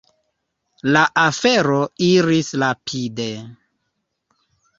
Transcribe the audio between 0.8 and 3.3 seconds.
La afero iris rapide.